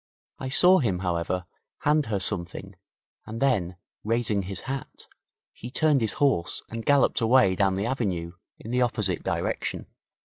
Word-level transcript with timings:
I 0.39 0.49
saw 0.49 0.79
him, 0.79 0.97
however, 1.05 1.45
hand 1.81 2.07
her 2.07 2.19
something, 2.19 2.75
and 3.27 3.39
then, 3.39 3.75
raising 4.03 4.41
his 4.41 4.61
hat, 4.61 5.05
he 5.53 5.69
turned 5.69 6.01
his 6.01 6.13
horse 6.13 6.63
and 6.71 6.83
galloped 6.83 7.21
away 7.21 7.53
down 7.53 7.75
the 7.75 7.85
avenue 7.85 8.31
in 8.57 8.71
the 8.71 8.81
opposite 8.81 9.21
direction. 9.21 9.85